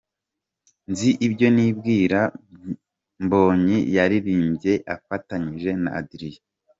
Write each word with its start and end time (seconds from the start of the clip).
Nzi 0.91 1.09
ibyo 1.27 1.47
nibwira’ 1.55 2.19
Mbonyi 3.23 3.77
yayiririmbye 3.95 4.73
afatanyije 4.95 5.69
na 5.83 5.89
Adrien. 5.99 6.39